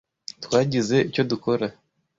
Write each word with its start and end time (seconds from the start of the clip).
Twagize 0.43 0.95
icyo 1.09 1.23
dukora? 1.31 1.65